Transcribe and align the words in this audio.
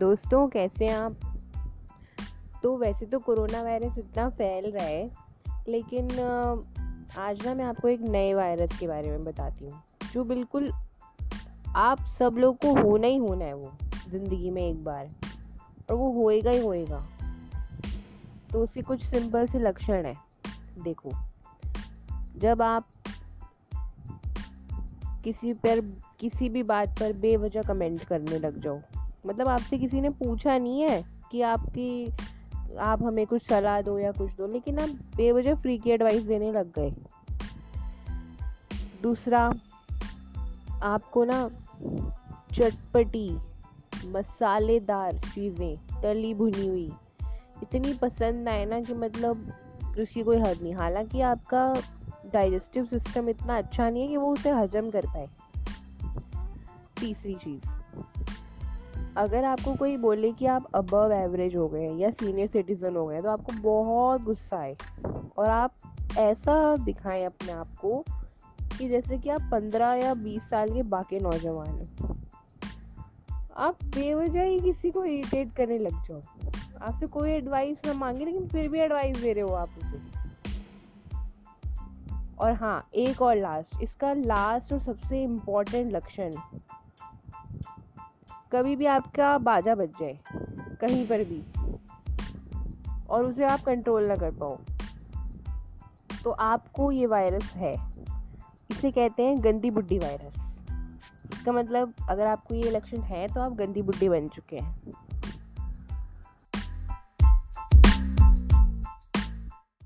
दोस्तों, 0.00 0.46
कैसे 0.48 0.86
हैं 0.86 0.94
आप? 0.94 1.16
तो 2.62 2.76
वैसे 2.76 3.06
तो 3.06 3.18
कोरोना 3.18 3.60
वायरस 3.62 3.98
इतना 3.98 4.28
फैल 4.28 4.70
रहा 4.72 4.84
है, 4.84 5.10
लेकिन 5.68 6.10
आज 7.18 7.44
ना 7.46 7.54
मैं 7.54 7.64
आपको 7.64 7.88
एक 7.88 8.00
नए 8.02 8.32
वायरस 8.34 8.78
के 8.78 8.86
बारे 8.86 9.10
में 9.10 9.24
बताती 9.24 9.64
हूँ, 9.64 9.82
जो 10.12 10.24
बिल्कुल 10.24 10.70
आप 11.76 12.06
सब 12.18 12.36
लोग 12.38 12.56
को 12.56 12.72
होना 12.74 13.06
ही 13.06 13.16
होना 13.16 13.44
है 13.44 13.54
वो, 13.54 13.72
ज़िंदगी 14.10 14.50
में 14.50 14.62
एक 14.62 14.82
बार, 14.84 15.08
और 15.90 15.96
वो 15.96 16.10
होएगा 16.12 16.50
ही 16.50 16.60
होएगा। 16.60 17.04
तो 18.52 18.62
उसके 18.62 18.82
कुछ 18.82 19.04
सिंपल 19.04 19.46
से 19.46 19.58
लक्षण 19.58 20.06
है, 20.06 20.14
देखो। 20.78 21.10
जब 22.36 22.62
आप 22.62 22.86
किसी 25.24 25.52
पर, 25.52 25.80
किसी 26.20 26.48
भी 26.48 26.62
बात 26.62 26.98
पर 27.00 27.12
बेवजह 27.18 27.62
कमेंट 27.62 28.04
करने 28.04 28.38
लग 28.38 28.60
जाओ 28.60 28.80
मतलब 29.26 29.48
आपसे 29.48 29.78
किसी 29.78 30.00
ने 30.00 30.10
पूछा 30.10 30.56
नहीं 30.58 30.80
है 30.80 31.02
कि 31.30 31.42
आपकी, 31.42 32.12
आप 32.78 33.02
हमें 33.02 33.26
कुछ 33.26 33.46
सलाह 33.48 33.80
दो 33.82 33.98
या 33.98 34.12
कुछ 34.12 34.30
दो, 34.30 34.46
लेकिन 34.46 34.78
आप 34.78 34.88
बेवजह 35.16 35.54
फ्री 35.54 35.78
की 35.78 35.90
एडवाइस 35.90 36.22
देने 36.22 36.52
लग 36.52 36.72
गए। 36.78 36.90
दूसरा, 39.02 39.40
आपको 40.82 41.24
ना 41.24 41.48
चटपटी, 42.54 43.30
मसालेदार 44.06 45.18
चीज़ें 45.24 46.02
तली 46.02 46.34
भुनी 46.34 46.66
हुई, 46.68 46.90
इतनी 47.62 47.92
पसंद 47.94 48.48
आए 48.48 48.64
ना 48.64 48.80
कि 48.80 48.94
मतलब 48.94 49.52
उसकी 50.00 50.22
कोई 50.22 50.38
हद 50.38 50.62
नहीं। 50.62 50.74
हालाँकि 50.74 51.20
आपका 51.20 51.72
डाइजेस्टिव 52.32 52.84
सिस्टम 52.84 53.28
इतना 53.28 53.56
अच्छा 53.58 53.88
नहीं 53.90 54.02
है 54.02 54.08
कि 54.08 54.16
वो 54.16 54.32
उसे 54.32 54.50
हजम 54.50 54.90
कर 54.90 55.06
पाए। 55.06 55.28
तीसरी 57.00 57.34
चीज़ 57.34 57.79
अगर 59.20 59.44
आपको 59.44 59.74
कोई 59.74 59.96
बोले 59.96 60.32
कि 60.32 60.46
आप 60.46 60.66
अबव 60.74 61.12
एवरेज 61.12 61.56
हो 61.56 61.68
गए 61.68 61.82
हैं 61.82 61.96
या 61.96 62.10
सीनियर 62.10 62.48
सिटीज़न 62.48 62.96
हो 62.96 63.06
गए 63.06 63.14
हैं 63.14 63.22
तो 63.22 63.30
आपको 63.30 63.52
बहुत 63.52 64.22
गुस्सा 64.22 64.56
आए। 64.56 64.76
और 65.38 65.46
आप 65.46 65.72
ऐसा 66.18 66.76
दिखाएँ 66.76 67.24
अपने 67.24 67.52
आप 67.52 67.74
को 67.80 68.04
कि 68.78 68.88
जैसे 68.88 69.18
कि 69.18 69.30
आप 69.30 69.40
पंद्रह 69.40 69.92
या 69.92 70.14
बीस 70.14 70.42
साल 70.42 70.74
के 70.74 70.82
बाकी 70.82 71.18
नौजवान 71.18 71.66
हैं। 71.66 72.20
आप 73.56 73.76
बेवजह 73.84 74.42
ही 74.42 74.60
किसी 74.60 74.90
को 74.90 75.04
इरिटेट 75.04 75.52
करने 75.52 75.78
लग 75.78 76.02
जाओ। 76.08 76.20
आपसे 76.82 77.06
कोई 77.06 77.30
एडवाइस 77.30 77.76
ना 77.86 77.92
मांगे, 77.92 78.24
लेकिन 78.24 78.48
फिर 78.48 78.68
भी 78.68 78.78
एडवाइस 78.78 79.16
दे 79.16 79.32
रहे 79.32 79.42
हो 79.42 79.54
आप 79.54 79.68
उसे। 79.78 79.98
और 82.38 82.52
हाँ 82.52 82.88
एक 82.94 83.22
और 83.22 83.36
लास्ट 83.36 83.82
इसका 83.82 84.12
लास्ट 84.12 84.72
और 84.72 84.80
सबसे 84.80 85.22
इम्पोर्टेंट 85.22 85.92
लक्षण 85.92 86.30
कभी 88.52 88.76
भी 88.76 88.86
आपका 88.86 89.36
बाजा 89.38 89.74
बज 89.74 89.90
जाए, 90.00 90.18
कहीं 90.80 91.06
पर 91.08 91.24
भी, 91.24 91.42
और 93.08 93.24
उसे 93.24 93.44
आप 93.44 93.60
कंट्रोल 93.60 94.04
ना 94.04 94.16
कर 94.16 94.30
पाओ 94.34 94.58
तो 96.24 96.30
आपको 96.30 96.90
ये 96.92 97.06
वायरस 97.06 97.52
है। 97.54 97.74
इसे 98.70 98.90
कहते 98.90 99.22
हैं 99.22 99.36
गंदी 99.44 99.70
बुड्ढी 99.70 99.98
वायरस 99.98 100.34
इसका 101.32 101.52
मतलब 101.52 101.94
अगर 102.08 102.26
आपको 102.26 102.54
ये 102.54 102.68
इलेक्शन 102.68 103.02
है 103.02 103.26
तो 103.28 103.40
आप 103.40 103.52
गंदी 103.52 103.82
बुड्ढी 103.82 104.08
बन 104.08 104.28
चुके 104.28 104.56
हैं। 104.56 105.09